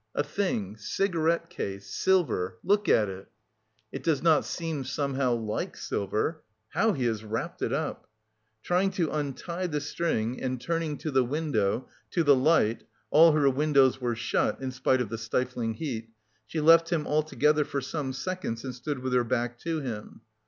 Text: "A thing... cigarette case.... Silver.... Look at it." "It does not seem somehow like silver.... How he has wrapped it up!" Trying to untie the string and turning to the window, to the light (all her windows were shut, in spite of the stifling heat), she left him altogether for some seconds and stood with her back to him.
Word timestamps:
"A 0.15 0.23
thing... 0.23 0.77
cigarette 0.77 1.47
case.... 1.51 1.87
Silver.... 1.93 2.57
Look 2.63 2.89
at 2.89 3.07
it." 3.07 3.27
"It 3.91 4.01
does 4.01 4.23
not 4.23 4.45
seem 4.45 4.83
somehow 4.83 5.35
like 5.35 5.77
silver.... 5.77 6.41
How 6.69 6.93
he 6.93 7.05
has 7.05 7.23
wrapped 7.23 7.61
it 7.61 7.71
up!" 7.71 8.09
Trying 8.63 8.89
to 8.93 9.11
untie 9.11 9.67
the 9.67 9.79
string 9.79 10.41
and 10.41 10.59
turning 10.59 10.97
to 10.97 11.11
the 11.11 11.23
window, 11.23 11.87
to 12.09 12.23
the 12.23 12.35
light 12.35 12.81
(all 13.11 13.33
her 13.33 13.47
windows 13.47 14.01
were 14.01 14.15
shut, 14.15 14.59
in 14.59 14.71
spite 14.71 15.01
of 15.01 15.09
the 15.09 15.19
stifling 15.19 15.75
heat), 15.75 16.09
she 16.47 16.59
left 16.59 16.89
him 16.91 17.05
altogether 17.05 17.63
for 17.63 17.79
some 17.79 18.11
seconds 18.11 18.63
and 18.63 18.73
stood 18.73 18.97
with 19.03 19.13
her 19.13 19.23
back 19.23 19.59
to 19.59 19.81
him. 19.81 20.21